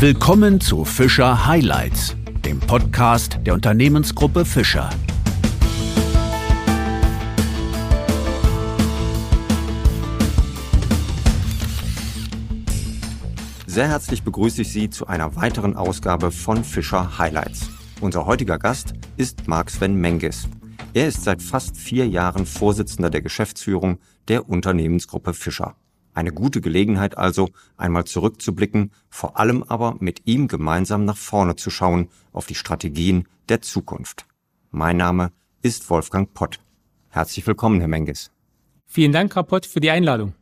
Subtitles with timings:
[0.00, 4.90] Willkommen zu Fischer Highlights, dem Podcast der Unternehmensgruppe Fischer.
[13.66, 17.68] Sehr herzlich begrüße ich Sie zu einer weiteren Ausgabe von Fischer Highlights.
[18.00, 20.48] Unser heutiger Gast ist Marc Sven Menges.
[20.94, 25.74] Er ist seit fast vier Jahren Vorsitzender der Geschäftsführung der Unternehmensgruppe Fischer.
[26.18, 31.70] Eine gute Gelegenheit also, einmal zurückzublicken, vor allem aber mit ihm gemeinsam nach vorne zu
[31.70, 34.26] schauen auf die Strategien der Zukunft.
[34.72, 35.30] Mein Name
[35.62, 36.58] ist Wolfgang Pott.
[37.10, 38.32] Herzlich willkommen, Herr Menges.
[38.84, 40.34] Vielen Dank, Herr Pott, für die Einladung.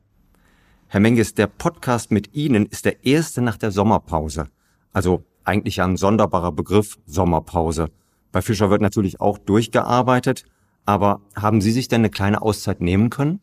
[0.86, 4.48] Herr Menges, der Podcast mit Ihnen ist der erste nach der Sommerpause.
[4.94, 7.90] Also eigentlich ein sonderbarer Begriff Sommerpause.
[8.32, 10.46] Bei Fischer wird natürlich auch durchgearbeitet,
[10.86, 13.40] aber haben Sie sich denn eine kleine Auszeit nehmen können?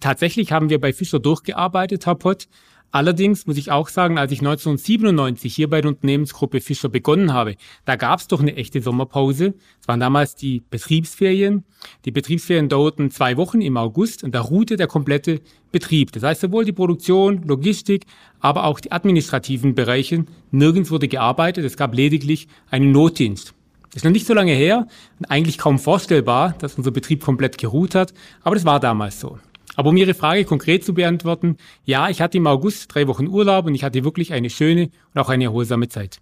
[0.00, 2.48] Tatsächlich haben wir bei Fischer durchgearbeitet, Herr Pott.
[2.90, 7.56] Allerdings muss ich auch sagen, als ich 1997 hier bei der Unternehmensgruppe Fischer begonnen habe,
[7.84, 9.54] da gab es doch eine echte Sommerpause.
[9.80, 11.64] Es waren damals die Betriebsferien.
[12.06, 16.12] Die Betriebsferien dauerten zwei Wochen im August und da ruhte der komplette Betrieb.
[16.12, 18.06] Das heißt sowohl die Produktion, Logistik,
[18.40, 20.24] aber auch die administrativen Bereiche.
[20.50, 21.66] Nirgends wurde gearbeitet.
[21.66, 23.52] Es gab lediglich einen Notdienst.
[23.90, 24.86] Das ist noch nicht so lange her
[25.18, 29.38] und eigentlich kaum vorstellbar, dass unser Betrieb komplett geruht hat, aber das war damals so.
[29.78, 33.64] Aber um Ihre Frage konkret zu beantworten, ja, ich hatte im August drei Wochen Urlaub
[33.66, 36.18] und ich hatte wirklich eine schöne und auch eine erholsame Zeit.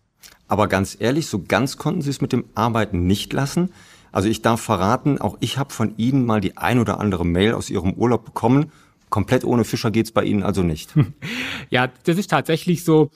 [0.46, 3.70] Aber ganz ehrlich, so ganz konnten Sie es mit dem Arbeiten nicht lassen.
[4.12, 7.54] Also ich darf verraten, auch ich habe von Ihnen mal die ein oder andere Mail
[7.54, 8.72] aus Ihrem Urlaub bekommen.
[9.08, 10.92] Komplett ohne Fischer geht's bei Ihnen also nicht.
[11.70, 13.10] Ja, das ist tatsächlich so.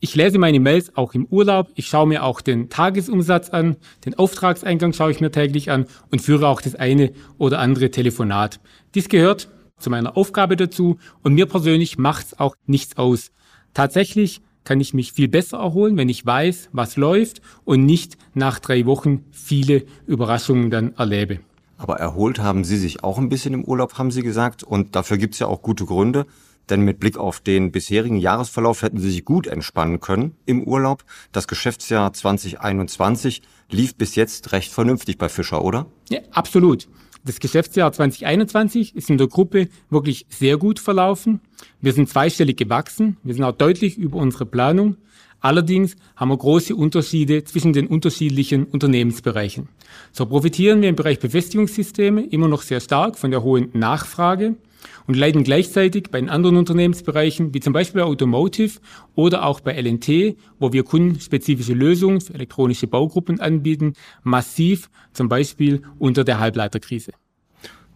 [0.00, 1.68] Ich lese meine Mails auch im Urlaub.
[1.76, 6.20] Ich schaue mir auch den Tagesumsatz an, den Auftragseingang schaue ich mir täglich an und
[6.20, 8.58] führe auch das eine oder andere Telefonat.
[8.96, 13.30] Dies gehört zu meiner Aufgabe dazu und mir persönlich macht's auch nichts aus.
[13.74, 18.58] Tatsächlich kann ich mich viel besser erholen, wenn ich weiß, was läuft und nicht nach
[18.58, 21.40] drei Wochen viele Überraschungen dann erlebe.
[21.76, 24.62] Aber erholt haben Sie sich auch ein bisschen im Urlaub, haben Sie gesagt.
[24.62, 26.24] Und dafür gibt's ja auch gute Gründe.
[26.70, 31.04] Denn mit Blick auf den bisherigen Jahresverlauf hätten Sie sich gut entspannen können im Urlaub.
[31.30, 35.86] Das Geschäftsjahr 2021 lief bis jetzt recht vernünftig bei Fischer, oder?
[36.08, 36.88] Ja, absolut.
[37.26, 41.40] Das Geschäftsjahr 2021 ist in der Gruppe wirklich sehr gut verlaufen.
[41.80, 43.16] Wir sind zweistellig gewachsen.
[43.22, 44.96] Wir sind auch deutlich über unsere Planung.
[45.40, 49.68] Allerdings haben wir große Unterschiede zwischen den unterschiedlichen Unternehmensbereichen.
[50.12, 54.56] So profitieren wir im Bereich Befestigungssysteme immer noch sehr stark von der hohen Nachfrage
[55.06, 58.80] und leiden gleichzeitig bei den anderen Unternehmensbereichen, wie zum Beispiel bei Automotive
[59.14, 65.82] oder auch bei LNT, wo wir kundenspezifische Lösungen für elektronische Baugruppen anbieten, massiv, zum Beispiel
[65.98, 67.12] unter der Halbleiterkrise.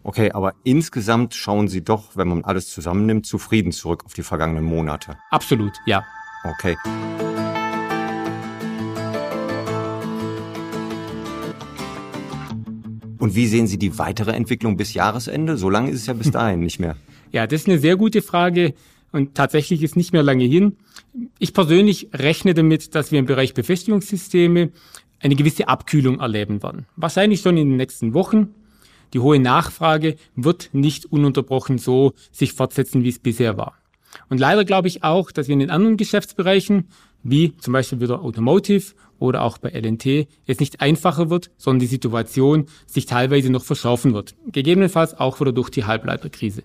[0.02, 4.64] Okay, aber insgesamt schauen Sie doch, wenn man alles zusammennimmt, zufrieden zurück auf die vergangenen
[4.64, 5.18] Monate.
[5.30, 6.04] Absolut, ja.
[6.44, 6.76] Okay.
[13.18, 15.56] Und wie sehen Sie die weitere Entwicklung bis Jahresende?
[15.56, 16.96] So lange ist es ja bis dahin nicht mehr.
[17.30, 18.72] Ja, das ist eine sehr gute Frage
[19.12, 20.78] und tatsächlich ist nicht mehr lange hin.
[21.38, 24.70] Ich persönlich rechne damit, dass wir im Bereich Befestigungssysteme
[25.20, 26.86] eine gewisse Abkühlung erleben werden.
[26.96, 28.54] Wahrscheinlich schon in den nächsten Wochen.
[29.12, 33.74] Die hohe Nachfrage wird nicht ununterbrochen so sich fortsetzen, wie es bisher war.
[34.30, 36.88] Und leider glaube ich auch, dass wir in den anderen Geschäftsbereichen,
[37.22, 41.86] wie zum Beispiel wieder Automotive oder auch bei LNT, es nicht einfacher wird, sondern die
[41.86, 44.34] Situation sich teilweise noch verschärfen wird.
[44.46, 46.62] Gegebenenfalls auch wieder durch die Halbleiterkrise.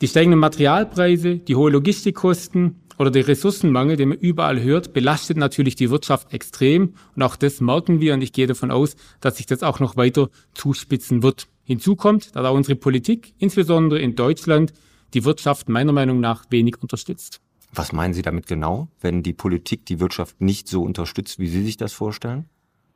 [0.00, 5.74] Die steigenden Materialpreise, die hohe Logistikkosten oder der Ressourcenmangel, den man überall hört, belastet natürlich
[5.74, 6.94] die Wirtschaft extrem.
[7.16, 9.96] Und auch das merken wir und ich gehe davon aus, dass sich das auch noch
[9.96, 11.48] weiter zuspitzen wird.
[11.64, 14.72] Hinzu kommt, dass auch unsere Politik, insbesondere in Deutschland,
[15.14, 17.40] die Wirtschaft meiner Meinung nach wenig unterstützt.
[17.72, 21.62] Was meinen Sie damit genau, wenn die Politik die Wirtschaft nicht so unterstützt, wie Sie
[21.62, 22.46] sich das vorstellen?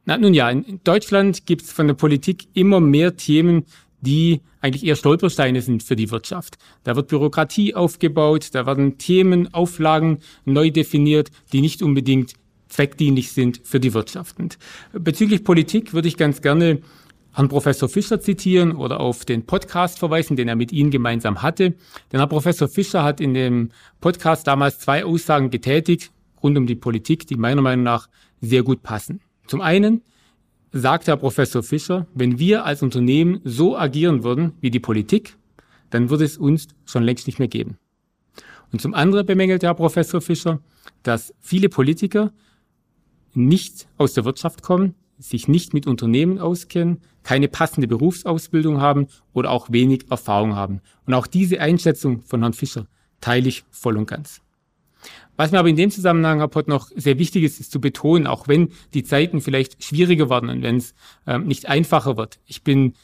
[0.04, 3.64] Na, nun ja, in Deutschland gibt es von der Politik immer mehr Themen,
[4.00, 6.58] die eigentlich eher Stolpersteine sind für die Wirtschaft.
[6.82, 12.34] Da wird Bürokratie aufgebaut, da werden Themen, Auflagen neu definiert, die nicht unbedingt
[12.68, 14.38] zweckdienlich sind für die Wirtschaft.
[14.40, 14.58] Und
[14.92, 16.80] bezüglich Politik würde ich ganz gerne
[17.34, 21.74] Herrn Professor Fischer zitieren oder auf den Podcast verweisen, den er mit Ihnen gemeinsam hatte.
[22.12, 23.70] Denn Herr Professor Fischer hat in dem
[24.00, 26.12] Podcast damals zwei Aussagen getätigt
[26.42, 28.08] rund um die Politik, die meiner Meinung nach
[28.40, 29.20] sehr gut passen.
[29.46, 30.02] Zum einen,
[30.72, 35.36] sagt Herr Professor Fischer, wenn wir als Unternehmen so agieren würden wie die Politik,
[35.90, 37.78] dann würde es uns schon längst nicht mehr geben.
[38.72, 40.60] Und zum anderen bemängelt Herr Professor Fischer,
[41.02, 42.32] dass viele Politiker
[43.34, 49.50] nicht aus der Wirtschaft kommen, sich nicht mit Unternehmen auskennen, keine passende Berufsausbildung haben oder
[49.50, 50.80] auch wenig Erfahrung haben.
[51.06, 52.86] Und auch diese Einschätzung von Herrn Fischer
[53.20, 54.40] teile ich voll und ganz.
[55.36, 58.26] Was mir aber in dem Zusammenhang, Herr Pott, noch sehr wichtig ist, ist zu betonen,
[58.26, 60.94] auch wenn die Zeiten vielleicht schwieriger werden und wenn es
[61.26, 62.38] ähm, nicht einfacher wird.
[62.46, 62.94] Ich bin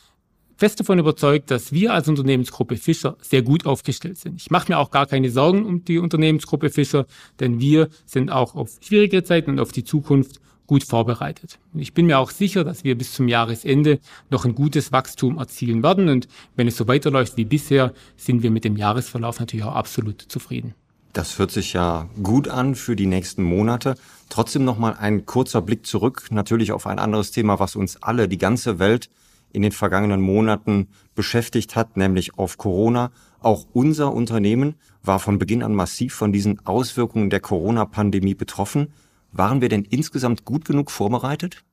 [0.56, 4.40] fest davon überzeugt, dass wir als Unternehmensgruppe Fischer sehr gut aufgestellt sind.
[4.40, 7.06] Ich mache mir auch gar keine Sorgen um die Unternehmensgruppe Fischer,
[7.40, 11.58] denn wir sind auch auf schwierige Zeiten und auf die Zukunft gut vorbereitet.
[11.74, 13.98] Ich bin mir auch sicher, dass wir bis zum Jahresende
[14.30, 16.08] noch ein gutes Wachstum erzielen werden.
[16.08, 20.20] Und wenn es so weiterläuft wie bisher, sind wir mit dem Jahresverlauf natürlich auch absolut
[20.20, 20.74] zufrieden.
[21.14, 23.96] Das hört sich ja gut an für die nächsten Monate.
[24.28, 28.28] Trotzdem noch mal ein kurzer Blick zurück, natürlich auf ein anderes Thema, was uns alle,
[28.28, 29.08] die ganze Welt
[29.52, 33.10] in den vergangenen Monaten beschäftigt hat, nämlich auf Corona.
[33.40, 38.92] Auch unser Unternehmen war von Beginn an massiv von diesen Auswirkungen der Corona-Pandemie betroffen.
[39.32, 41.64] Waren wir denn insgesamt gut genug vorbereitet?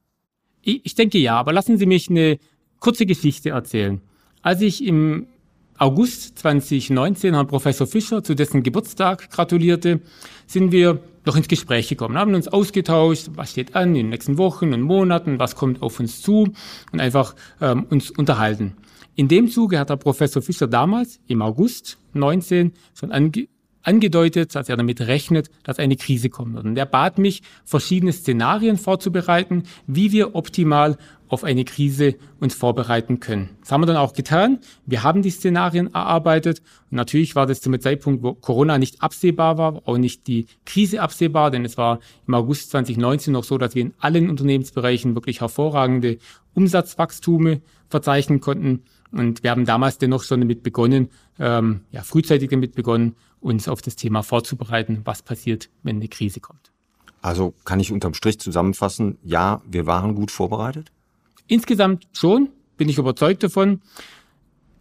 [0.61, 2.39] Ich denke ja, aber lassen Sie mich eine
[2.79, 4.01] kurze Geschichte erzählen.
[4.41, 5.27] Als ich im
[5.77, 10.01] August 2019 Herrn Professor Fischer zu dessen Geburtstag gratulierte,
[10.47, 14.37] sind wir noch ins Gespräch gekommen, haben uns ausgetauscht, was steht an in den nächsten
[14.37, 16.53] Wochen und Monaten, was kommt auf uns zu
[16.91, 18.77] und einfach ähm, uns unterhalten.
[19.15, 23.47] In dem Zuge hat der Professor Fischer damals im August 19 schon ange
[23.85, 26.65] angedeutet, dass er damit rechnet, dass eine Krise kommen wird.
[26.65, 30.97] Und er bat mich, verschiedene Szenarien vorzubereiten, wie wir optimal
[31.27, 33.49] auf eine Krise uns vorbereiten können.
[33.61, 34.59] Das haben wir dann auch getan.
[34.85, 36.61] Wir haben die Szenarien erarbeitet.
[36.91, 41.01] Und natürlich war das zum Zeitpunkt, wo Corona nicht absehbar war, auch nicht die Krise
[41.01, 45.41] absehbar, denn es war im August 2019 noch so, dass wir in allen Unternehmensbereichen wirklich
[45.41, 46.17] hervorragende
[46.53, 48.83] Umsatzwachstume verzeichnen konnten.
[49.11, 51.09] Und wir haben damals dennoch schon damit begonnen,
[51.39, 56.39] ähm, ja, frühzeitig damit begonnen, uns auf das Thema vorzubereiten, was passiert, wenn eine Krise
[56.39, 56.71] kommt.
[57.21, 60.91] Also kann ich unterm Strich zusammenfassen, ja, wir waren gut vorbereitet?
[61.47, 63.81] Insgesamt schon, bin ich überzeugt davon.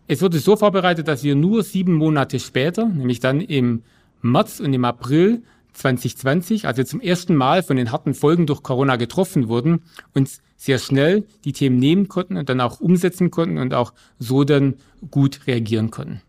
[0.06, 3.82] Es wurde so vorbereitet, dass wir nur sieben Monate später, nämlich dann im
[4.20, 5.42] März und im April
[5.74, 9.82] 2020, also zum ersten Mal von den harten Folgen durch Corona getroffen wurden,
[10.14, 14.44] uns sehr schnell die Themen nehmen konnten und dann auch umsetzen konnten und auch so
[14.44, 14.74] dann
[15.10, 16.22] gut reagieren konnten.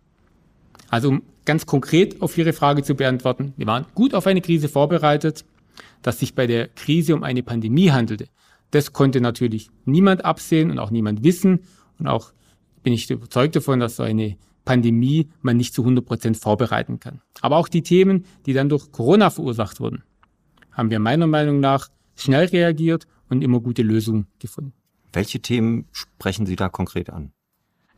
[0.89, 4.69] Also um ganz konkret auf Ihre Frage zu beantworten, wir waren gut auf eine Krise
[4.69, 5.45] vorbereitet.
[6.01, 8.27] Dass sich bei der Krise um eine Pandemie handelte,
[8.71, 11.61] das konnte natürlich niemand absehen und auch niemand wissen.
[11.97, 12.31] Und auch
[12.83, 17.21] bin ich überzeugt davon, dass so eine Pandemie man nicht zu 100 Prozent vorbereiten kann.
[17.41, 20.03] Aber auch die Themen, die dann durch Corona verursacht wurden,
[20.71, 24.73] haben wir meiner Meinung nach schnell reagiert und immer gute Lösungen gefunden.
[25.13, 27.31] Welche Themen sprechen Sie da konkret an?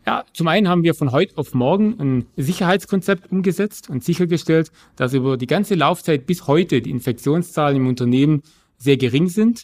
[0.07, 5.13] Ja, zum einen haben wir von heute auf morgen ein Sicherheitskonzept umgesetzt und sichergestellt, dass
[5.13, 8.41] über die ganze Laufzeit bis heute die Infektionszahlen im Unternehmen
[8.77, 9.63] sehr gering sind.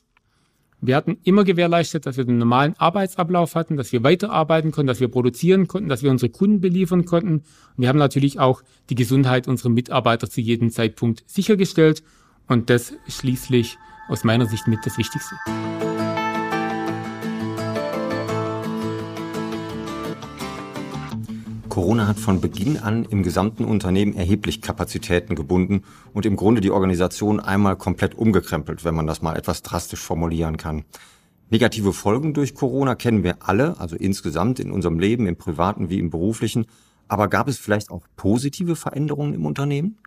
[0.81, 4.99] Wir hatten immer gewährleistet, dass wir den normalen Arbeitsablauf hatten, dass wir weiterarbeiten konnten, dass
[4.99, 7.35] wir produzieren konnten, dass wir unsere Kunden beliefern konnten.
[7.35, 7.43] Und
[7.77, 12.03] wir haben natürlich auch die Gesundheit unserer Mitarbeiter zu jedem Zeitpunkt sichergestellt.
[12.49, 13.77] Und das schließlich
[14.09, 15.35] aus meiner Sicht mit das Wichtigste.
[21.73, 25.81] Corona hat von Beginn an im gesamten Unternehmen erheblich Kapazitäten gebunden
[26.13, 30.57] und im Grunde die Organisation einmal komplett umgekrempelt, wenn man das mal etwas drastisch formulieren
[30.57, 30.85] kann.
[31.49, 35.97] Negative Folgen durch Corona kennen wir alle, also insgesamt in unserem Leben, im privaten wie
[35.97, 36.67] im beruflichen.
[37.07, 39.97] Aber gab es vielleicht auch positive Veränderungen im Unternehmen?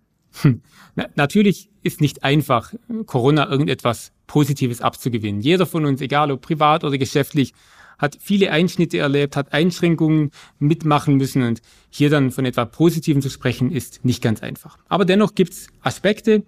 [0.43, 0.61] Hm.
[0.95, 2.75] Na, natürlich ist nicht einfach,
[3.07, 5.41] Corona irgendetwas Positives abzugewinnen.
[5.41, 7.55] Jeder von uns, egal ob privat oder geschäftlich,
[7.99, 13.31] hat viele Einschnitte erlebt, hat Einschränkungen mitmachen müssen und hier dann von etwa Positiven zu
[13.31, 14.79] sprechen, ist nicht ganz einfach.
[14.89, 16.45] Aber dennoch gibt es Aspekte,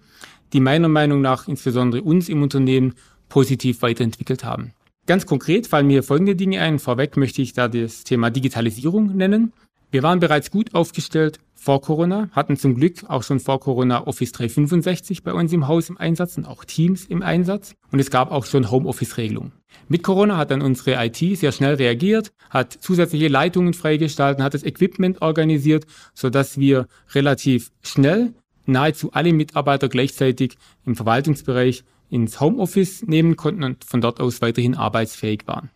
[0.53, 2.95] die meiner Meinung nach insbesondere uns im Unternehmen
[3.29, 4.73] positiv weiterentwickelt haben.
[5.07, 6.79] Ganz konkret fallen mir folgende Dinge ein.
[6.79, 9.53] Vorweg möchte ich da das Thema Digitalisierung nennen.
[9.91, 14.33] Wir waren bereits gut aufgestellt vor Corona, hatten zum Glück auch schon vor Corona Office
[14.33, 17.75] 365 bei uns im Haus im Einsatz und auch Teams im Einsatz.
[17.91, 19.53] Und es gab auch schon Homeoffice-Regelungen.
[19.89, 24.63] Mit Corona hat dann unsere IT sehr schnell reagiert, hat zusätzliche Leitungen freigestalten, hat das
[24.63, 28.35] Equipment organisiert, sodass wir relativ schnell
[28.67, 34.75] nahezu alle Mitarbeiter gleichzeitig im Verwaltungsbereich ins Homeoffice nehmen konnten und von dort aus weiterhin
[34.75, 35.71] arbeitsfähig waren.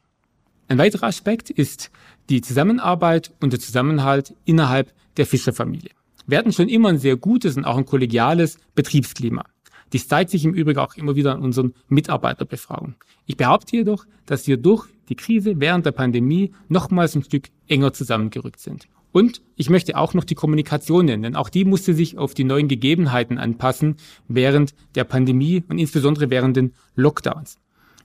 [0.73, 1.90] Ein weiterer Aspekt ist
[2.29, 5.91] die Zusammenarbeit und der Zusammenhalt innerhalb der Fischerfamilie.
[6.26, 9.45] Wir hatten schon immer ein sehr gutes und auch ein kollegiales Betriebsklima.
[9.93, 12.97] Dies zeigt sich im Übrigen auch immer wieder an unseren Mitarbeiterbefragungen.
[13.26, 17.93] Ich behaupte jedoch, dass wir durch die Krise während der Pandemie nochmals ein Stück enger
[17.93, 18.88] zusammengerückt sind.
[19.12, 22.45] Und ich möchte auch noch die Kommunikation nennen, denn auch die musste sich auf die
[22.45, 27.59] neuen Gegebenheiten anpassen während der Pandemie und insbesondere während den Lockdowns.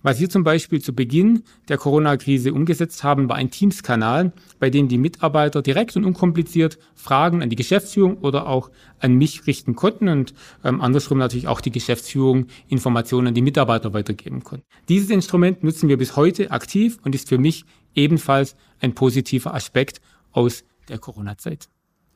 [0.07, 4.87] Was wir zum Beispiel zu Beginn der Corona-Krise umgesetzt haben, war ein Teams-Kanal, bei dem
[4.87, 10.07] die Mitarbeiter direkt und unkompliziert Fragen an die Geschäftsführung oder auch an mich richten konnten
[10.07, 10.33] und
[10.63, 14.65] ähm, andersrum natürlich auch die Geschäftsführung Informationen an die Mitarbeiter weitergeben konnten.
[14.87, 19.99] Dieses Instrument nutzen wir bis heute aktiv und ist für mich ebenfalls ein positiver Aspekt
[20.31, 21.67] aus der Corona-Zeit.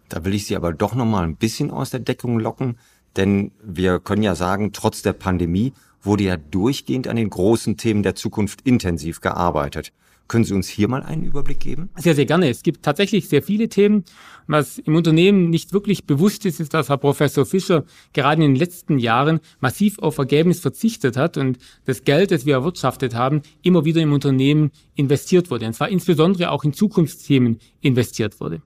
[0.08, 2.78] Da will ich Sie aber doch noch mal ein bisschen aus der Deckung locken,
[3.16, 8.04] denn wir können ja sagen, trotz der Pandemie wurde ja durchgehend an den großen Themen
[8.04, 9.92] der Zukunft intensiv gearbeitet.
[10.32, 11.90] Können Sie uns hier mal einen Überblick geben?
[11.98, 12.50] Sehr, sehr gerne.
[12.50, 14.06] Es gibt tatsächlich sehr viele Themen.
[14.48, 18.56] Was im Unternehmen nicht wirklich bewusst ist, ist, dass Herr Professor Fischer gerade in den
[18.56, 23.84] letzten Jahren massiv auf Ergebnis verzichtet hat und das Geld, das wir erwirtschaftet haben, immer
[23.84, 25.66] wieder im Unternehmen investiert wurde.
[25.66, 28.62] Und zwar insbesondere auch in Zukunftsthemen investiert wurde.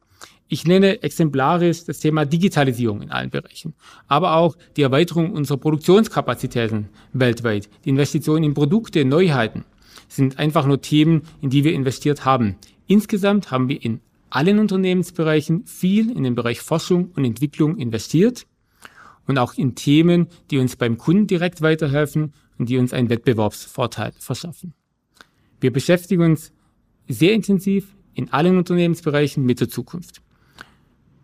[0.47, 3.73] Ich nenne exemplarisch das Thema Digitalisierung in allen Bereichen,
[4.07, 9.65] aber auch die Erweiterung unserer Produktionskapazitäten weltweit, die Investitionen in Produkte, Neuheiten
[10.07, 12.57] sind einfach nur Themen, in die wir investiert haben.
[12.85, 18.45] Insgesamt haben wir in allen Unternehmensbereichen viel in den Bereich Forschung und Entwicklung investiert
[19.25, 24.13] und auch in Themen, die uns beim Kunden direkt weiterhelfen und die uns einen Wettbewerbsvorteil
[24.19, 24.73] verschaffen.
[25.59, 26.51] Wir beschäftigen uns
[27.07, 30.21] sehr intensiv in allen Unternehmensbereichen mit der Zukunft.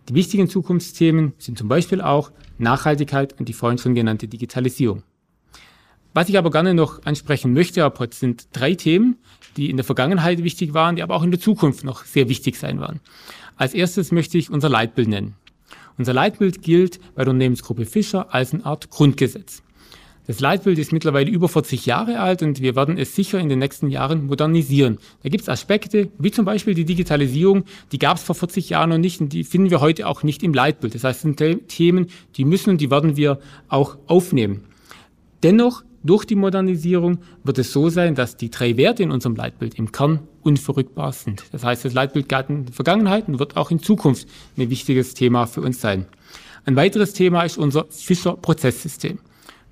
[0.10, 5.04] Die wichtigen Zukunftsthemen sind zum Beispiel auch Nachhaltigkeit und die vorhin schon genannte Digitalisierung.
[6.14, 9.18] Was ich aber gerne noch ansprechen möchte, Herr Potts, sind drei Themen,
[9.56, 12.58] die in der Vergangenheit wichtig waren, die aber auch in der Zukunft noch sehr wichtig
[12.58, 13.00] sein werden.
[13.56, 15.36] Als erstes möchte ich unser Leitbild nennen.
[15.98, 19.62] Unser Leitbild gilt bei der Unternehmensgruppe Fischer als eine Art Grundgesetz.
[20.28, 23.58] Das Leitbild ist mittlerweile über 40 Jahre alt und wir werden es sicher in den
[23.58, 25.00] nächsten Jahren modernisieren.
[25.24, 28.92] Da gibt es Aspekte, wie zum Beispiel die Digitalisierung, die gab es vor 40 Jahren
[28.92, 30.94] noch nicht und die finden wir heute auch nicht im Leitbild.
[30.94, 34.64] Das heißt, es sind Themen, die müssen und die werden wir auch aufnehmen.
[35.42, 39.76] Dennoch, durch die Modernisierung wird es so sein, dass die drei Werte in unserem Leitbild
[39.78, 41.44] im Kern unverrückbar sind.
[41.52, 45.16] Das heißt, das Leitbild galt in der Vergangenheit und wird auch in Zukunft ein wichtiges
[45.16, 46.06] Thema für uns sein.
[46.66, 49.20] Ein weiteres Thema ist unser Fischer-Prozesssystem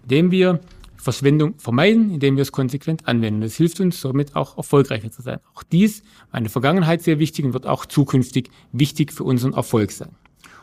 [0.04, 0.60] indem wir
[0.96, 3.42] Verschwendung vermeiden, indem wir es konsequent anwenden.
[3.42, 5.40] Das hilft uns somit auch erfolgreicher zu sein.
[5.56, 9.54] Auch dies war in der Vergangenheit sehr wichtig und wird auch zukünftig wichtig für unseren
[9.54, 10.10] Erfolg sein.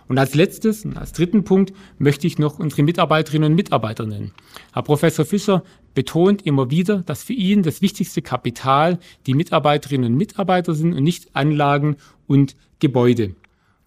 [0.09, 4.33] Und als letztes und als dritten Punkt möchte ich noch unsere Mitarbeiterinnen und Mitarbeiter nennen.
[4.73, 5.65] Herr Professor Fischer
[5.95, 11.03] betont immer wieder, dass für ihn das wichtigste Kapital die Mitarbeiterinnen und Mitarbeiter sind und
[11.03, 13.35] nicht Anlagen und Gebäude.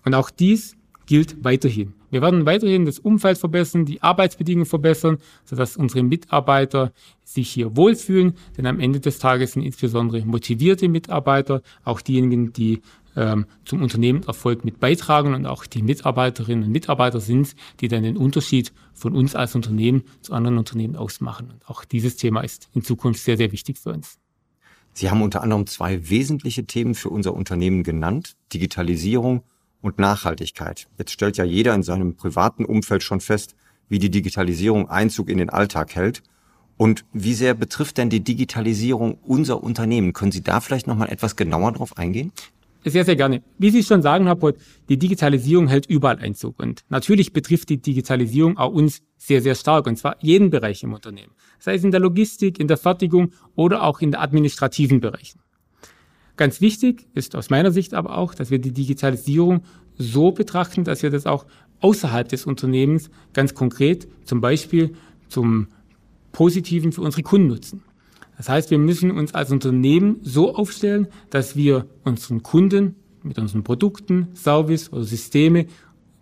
[0.03, 0.75] Und auch dies
[1.09, 1.93] gilt weiterhin.
[2.11, 8.35] Wir werden weiterhin das Umfeld verbessern, die Arbeitsbedingungen verbessern, sodass unsere Mitarbeiter sich hier wohlfühlen.
[8.55, 12.83] Denn am Ende des Tages sind insbesondere motivierte Mitarbeiter auch diejenigen, die
[13.15, 18.15] ähm, zum Unternehmenserfolg mit beitragen und auch die Mitarbeiterinnen und Mitarbeiter sind, die dann den
[18.15, 21.49] Unterschied von uns als Unternehmen zu anderen Unternehmen ausmachen.
[21.51, 24.19] Und auch dieses Thema ist in Zukunft sehr, sehr wichtig für uns.
[24.93, 29.41] Sie haben unter anderem zwei wesentliche Themen für unser Unternehmen genannt, Digitalisierung
[29.81, 30.87] und Nachhaltigkeit.
[30.97, 33.55] Jetzt stellt ja jeder in seinem privaten Umfeld schon fest,
[33.87, 36.23] wie die Digitalisierung Einzug in den Alltag hält.
[36.77, 40.13] Und wie sehr betrifft denn die Digitalisierung unser Unternehmen?
[40.13, 42.31] Können Sie da vielleicht noch mal etwas genauer drauf eingehen?
[42.85, 43.43] Sehr, sehr gerne.
[43.57, 44.55] Wie Sie schon sagen, Herr Pott,
[44.87, 46.57] die Digitalisierung hält überall Einzug.
[46.61, 49.87] Und natürlich betrifft die Digitalisierung auch uns sehr, sehr stark.
[49.87, 51.33] Und zwar jeden Bereich im Unternehmen.
[51.59, 55.41] Sei es in der Logistik, in der Fertigung oder auch in der administrativen Bereichen.
[56.39, 59.59] Ganz wichtig ist aus meiner Sicht aber auch, dass wir die Digitalisierung
[59.97, 61.45] so betrachten, dass wir das auch
[61.81, 64.93] außerhalb des Unternehmens ganz konkret zum Beispiel
[65.27, 65.67] zum
[66.31, 67.83] Positiven für unsere Kunden nutzen.
[68.37, 73.65] Das heißt, wir müssen uns als Unternehmen so aufstellen, dass wir unseren Kunden mit unseren
[73.65, 75.65] Produkten, Service oder Systeme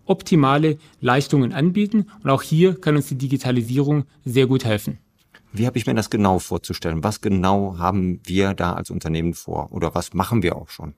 [0.06, 2.08] optimale Leistungen anbieten.
[2.24, 4.98] Und auch hier kann uns die Digitalisierung sehr gut helfen.
[5.54, 7.04] Wie habe ich mir das genau vorzustellen?
[7.04, 10.94] Was genau haben wir da als Unternehmen vor oder was machen wir auch schon?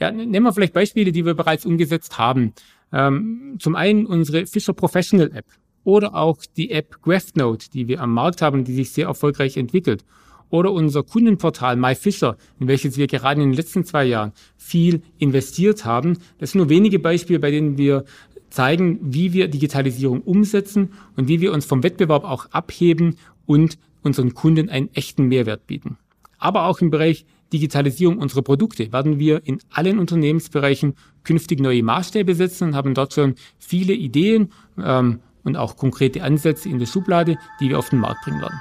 [0.00, 2.52] Ja, nehmen wir vielleicht Beispiele, die wir bereits umgesetzt haben.
[2.92, 5.46] Ähm, zum einen unsere Fisher Professional App
[5.84, 10.04] oder auch die App GraphNote, die wir am Markt haben, die sich sehr erfolgreich entwickelt.
[10.50, 15.86] Oder unser Kundenportal MyFisher, in welches wir gerade in den letzten zwei Jahren viel investiert
[15.86, 16.18] haben.
[16.38, 18.04] Das sind nur wenige Beispiele, bei denen wir
[18.50, 23.16] zeigen, wie wir Digitalisierung umsetzen und wie wir uns vom Wettbewerb auch abheben
[23.46, 25.98] und unseren Kunden einen echten Mehrwert bieten.
[26.38, 32.34] Aber auch im Bereich Digitalisierung unserer Produkte werden wir in allen Unternehmensbereichen künftig neue Maßstäbe
[32.34, 34.50] setzen und haben dort schon viele Ideen
[34.82, 38.58] ähm, und auch konkrete Ansätze in der Schublade, die wir auf den Markt bringen werden.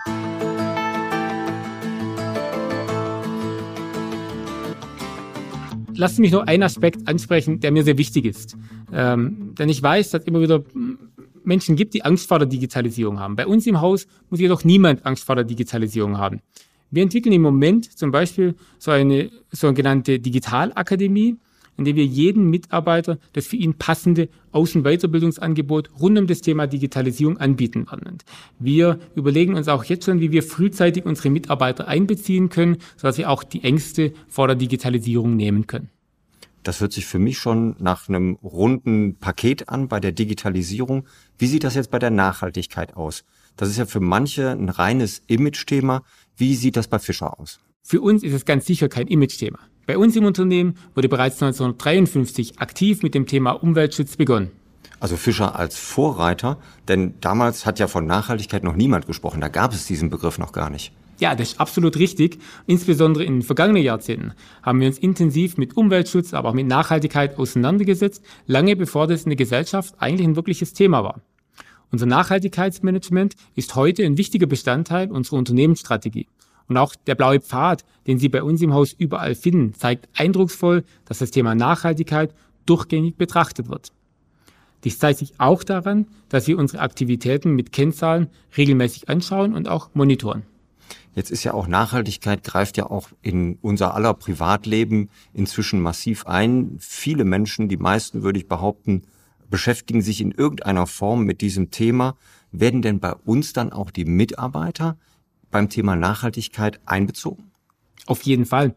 [5.96, 8.58] Lassen Sie mich noch einen Aspekt ansprechen, der mir sehr wichtig ist.
[8.92, 10.64] Ähm, denn ich weiß, dass immer wieder
[11.44, 13.36] Menschen gibt, die Angst vor der Digitalisierung haben.
[13.36, 16.42] Bei uns im Haus muss jedoch niemand Angst vor der Digitalisierung haben.
[16.92, 21.38] Wir entwickeln im Moment zum Beispiel so eine sogenannte Digitalakademie,
[21.78, 27.38] in der wir jeden Mitarbeiter das für ihn passende Außenweiterbildungsangebot rund um das Thema Digitalisierung
[27.38, 28.18] anbieten werden.
[28.60, 33.30] Wir überlegen uns auch jetzt schon, wie wir frühzeitig unsere Mitarbeiter einbeziehen können, sodass wir
[33.30, 35.90] auch die Ängste vor der Digitalisierung nehmen können.
[36.64, 41.08] Das hört sich für mich schon nach einem runden Paket an bei der Digitalisierung.
[41.38, 43.24] Wie sieht das jetzt bei der Nachhaltigkeit aus?
[43.58, 46.04] Das ist ja für manche ein reines Image-Thema.
[46.38, 47.60] Wie sieht das bei Fischer aus?
[47.82, 49.60] Für uns ist es ganz sicher kein Image-Thema.
[49.88, 54.52] Bei uns im Unternehmen wurde bereits 1953 aktiv mit dem Thema Umweltschutz begonnen.
[55.00, 59.42] Also Fischer als Vorreiter, denn damals hat ja von Nachhaltigkeit noch niemand gesprochen.
[59.42, 60.94] Da gab es diesen Begriff noch gar nicht.
[61.22, 62.40] Ja, das ist absolut richtig.
[62.66, 67.38] Insbesondere in den vergangenen Jahrzehnten haben wir uns intensiv mit Umweltschutz, aber auch mit Nachhaltigkeit
[67.38, 71.22] auseinandergesetzt, lange bevor das in der Gesellschaft eigentlich ein wirkliches Thema war.
[71.92, 76.26] Unser Nachhaltigkeitsmanagement ist heute ein wichtiger Bestandteil unserer Unternehmensstrategie.
[76.68, 80.84] Und auch der blaue Pfad, den Sie bei uns im Haus überall finden, zeigt eindrucksvoll,
[81.06, 82.34] dass das Thema Nachhaltigkeit
[82.66, 83.90] durchgängig betrachtet wird.
[84.84, 89.92] Dies zeigt sich auch daran, dass wir unsere Aktivitäten mit Kennzahlen regelmäßig anschauen und auch
[89.94, 90.48] monitoren.
[91.14, 96.78] Jetzt ist ja auch Nachhaltigkeit greift ja auch in unser aller Privatleben inzwischen massiv ein.
[96.80, 99.04] Viele Menschen, die meisten würde ich behaupten,
[99.50, 102.16] beschäftigen sich in irgendeiner Form mit diesem Thema.
[102.52, 104.98] Werden denn bei uns dann auch die Mitarbeiter
[105.52, 107.52] beim Thema Nachhaltigkeit einbezogen?
[108.08, 108.76] Auf jeden Fall.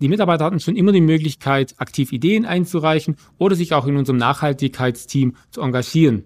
[0.00, 4.18] Die Mitarbeiter hatten schon immer die Möglichkeit, aktiv Ideen einzureichen oder sich auch in unserem
[4.18, 6.24] Nachhaltigkeitsteam zu engagieren.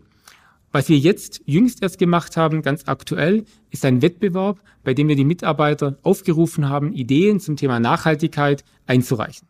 [0.73, 5.17] Was wir jetzt jüngst erst gemacht haben, ganz aktuell, ist ein Wettbewerb, bei dem wir
[5.17, 9.49] die Mitarbeiter aufgerufen haben, Ideen zum Thema Nachhaltigkeit einzureichen.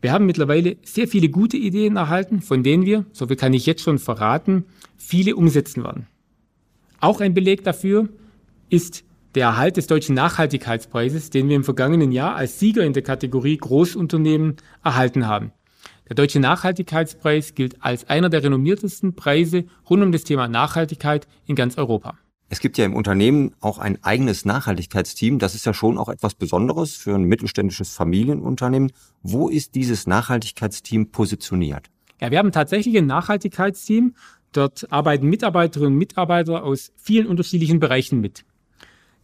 [0.00, 3.66] Wir haben mittlerweile sehr viele gute Ideen erhalten, von denen wir, so viel kann ich
[3.66, 4.64] jetzt schon verraten,
[4.96, 6.06] viele umsetzen werden.
[7.00, 8.08] Auch ein Beleg dafür
[8.68, 13.02] ist der Erhalt des deutschen Nachhaltigkeitspreises, den wir im vergangenen Jahr als Sieger in der
[13.02, 15.52] Kategorie Großunternehmen erhalten haben.
[16.08, 21.56] Der Deutsche Nachhaltigkeitspreis gilt als einer der renommiertesten Preise rund um das Thema Nachhaltigkeit in
[21.56, 22.18] ganz Europa.
[22.50, 25.38] Es gibt ja im Unternehmen auch ein eigenes Nachhaltigkeitsteam.
[25.38, 28.92] Das ist ja schon auch etwas Besonderes für ein mittelständisches Familienunternehmen.
[29.22, 31.86] Wo ist dieses Nachhaltigkeitsteam positioniert?
[32.20, 34.14] Ja, wir haben tatsächlich ein Nachhaltigkeitsteam.
[34.52, 38.44] Dort arbeiten Mitarbeiterinnen und Mitarbeiter aus vielen unterschiedlichen Bereichen mit.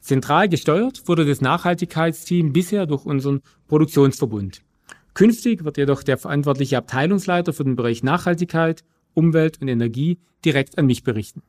[0.01, 4.63] Zentral gesteuert wurde das Nachhaltigkeitsteam bisher durch unseren Produktionsverbund.
[5.15, 10.87] Künftig wird jedoch der verantwortliche Abteilungsleiter für den Bereich Nachhaltigkeit, Umwelt und Energie direkt an
[10.87, 11.43] mich berichten.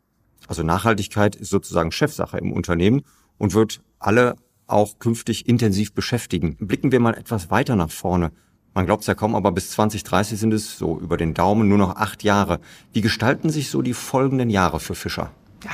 [0.47, 3.03] Also Nachhaltigkeit ist sozusagen Chefsache im Unternehmen
[3.37, 4.35] und wird alle
[4.67, 6.55] auch künftig intensiv beschäftigen.
[6.59, 8.31] Blicken wir mal etwas weiter nach vorne.
[8.73, 11.77] Man glaubt es ja kaum, aber bis 2030 sind es so über den Daumen nur
[11.77, 12.61] noch acht Jahre.
[12.93, 15.31] Wie gestalten sich so die folgenden Jahre für Fischer?
[15.65, 15.71] Ja,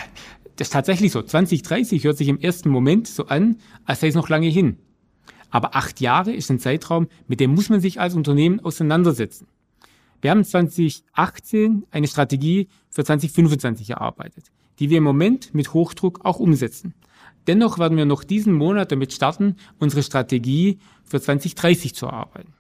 [0.56, 1.22] das ist tatsächlich so.
[1.22, 4.80] 2030 hört sich im ersten Moment so an, als sei es noch lange hin.
[5.50, 9.48] Aber acht Jahre ist ein Zeitraum, mit dem muss man sich als Unternehmen auseinandersetzen.
[10.22, 16.40] Wir haben 2018 eine Strategie für 2025 erarbeitet, die wir im Moment mit Hochdruck auch
[16.40, 16.94] umsetzen.
[17.46, 22.54] Dennoch werden wir noch diesen Monat damit starten, unsere Strategie für 2030 zu erarbeiten.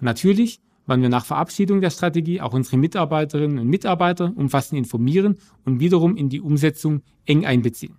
[0.00, 5.38] Und natürlich werden wir nach Verabschiedung der Strategie auch unsere Mitarbeiterinnen und Mitarbeiter umfassend informieren
[5.64, 7.98] und wiederum in die Umsetzung eng einbeziehen.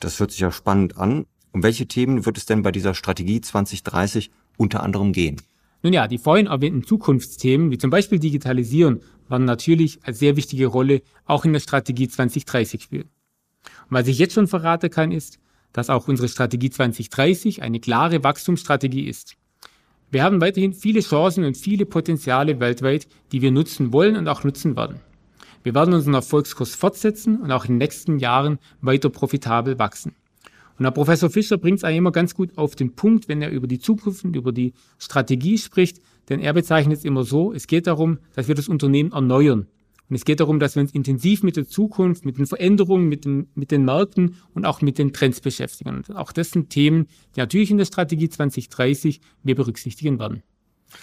[0.00, 1.26] Das hört sich ja spannend an.
[1.54, 5.40] Um welche Themen wird es denn bei dieser Strategie 2030 unter anderem gehen?
[5.84, 10.66] Nun ja, die vorhin erwähnten Zukunftsthemen, wie zum Beispiel Digitalisieren, werden natürlich als sehr wichtige
[10.66, 13.08] Rolle auch in der Strategie 2030 spielen.
[13.88, 15.38] Und was ich jetzt schon verraten kann, ist,
[15.72, 19.36] dass auch unsere Strategie 2030 eine klare Wachstumsstrategie ist.
[20.10, 24.42] Wir haben weiterhin viele Chancen und viele Potenziale weltweit, die wir nutzen wollen und auch
[24.42, 25.00] nutzen werden.
[25.62, 30.16] Wir werden unseren Erfolgskurs fortsetzen und auch in den nächsten Jahren weiter profitabel wachsen.
[30.78, 33.50] Und Herr Professor Fischer bringt es eigentlich immer ganz gut auf den Punkt, wenn er
[33.50, 37.66] über die Zukunft und über die Strategie spricht, denn er bezeichnet es immer so, es
[37.66, 39.66] geht darum, dass wir das Unternehmen erneuern.
[40.10, 43.24] Und es geht darum, dass wir uns intensiv mit der Zukunft, mit den Veränderungen, mit,
[43.24, 45.96] dem, mit den Märkten und auch mit den Trends beschäftigen.
[45.96, 50.42] Und auch das sind Themen, die natürlich in der Strategie 2030 wir berücksichtigen werden.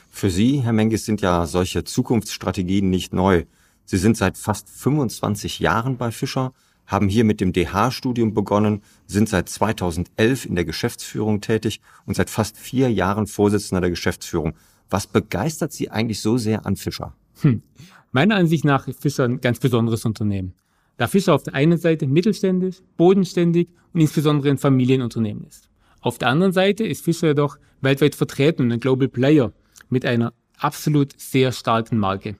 [0.09, 3.45] Für Sie, Herr Menges, sind ja solche Zukunftsstrategien nicht neu.
[3.85, 6.53] Sie sind seit fast 25 Jahren bei Fischer
[6.91, 12.29] haben hier mit dem DH-Studium begonnen, sind seit 2011 in der Geschäftsführung tätig und seit
[12.29, 14.53] fast vier Jahren Vorsitzender der Geschäftsführung.
[14.89, 17.15] Was begeistert Sie eigentlich so sehr an Fischer?
[17.41, 17.63] Hm.
[18.11, 20.53] Meiner Ansicht nach ist Fischer ein ganz besonderes Unternehmen.
[20.97, 25.69] Da Fischer auf der einen Seite mittelständisch, bodenständig und insbesondere ein Familienunternehmen ist.
[26.01, 29.53] Auf der anderen Seite ist Fischer jedoch weltweit vertreten und ein Global Player
[29.89, 32.35] mit einer absolut sehr starken Marke.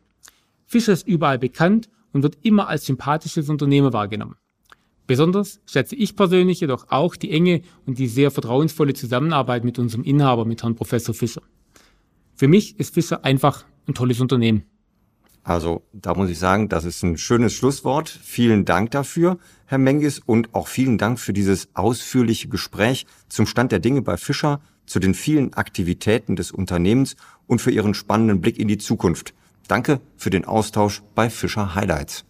[0.66, 4.36] Fischer ist überall bekannt und wird immer als sympathisches Unternehmen wahrgenommen.
[5.12, 10.06] Besonders schätze ich persönlich jedoch auch die enge und die sehr vertrauensvolle Zusammenarbeit mit unserem
[10.06, 11.42] Inhaber, mit Herrn Professor Fischer.
[12.34, 14.64] Für mich ist Fischer einfach ein tolles Unternehmen.
[15.44, 18.08] Also da muss ich sagen, das ist ein schönes Schlusswort.
[18.08, 23.74] Vielen Dank dafür, Herr Mengis, und auch vielen Dank für dieses ausführliche Gespräch zum Stand
[23.74, 28.58] der Dinge bei Fischer, zu den vielen Aktivitäten des Unternehmens und für Ihren spannenden Blick
[28.58, 29.34] in die Zukunft.
[29.68, 32.24] Danke für den Austausch bei Fischer Highlights.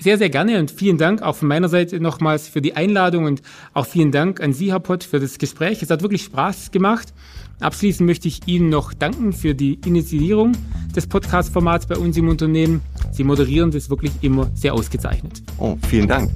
[0.00, 3.42] Sehr, sehr gerne und vielen Dank auch von meiner Seite nochmals für die Einladung und
[3.74, 5.82] auch vielen Dank an Sie, Herr Pott, für das Gespräch.
[5.82, 7.12] Es hat wirklich Spaß gemacht.
[7.58, 10.52] Abschließend möchte ich Ihnen noch danken für die Initiierung
[10.94, 12.80] des Podcast-Formats bei uns im Unternehmen.
[13.10, 15.42] Sie moderieren das wirklich immer sehr ausgezeichnet.
[15.58, 16.30] Oh, vielen Dank.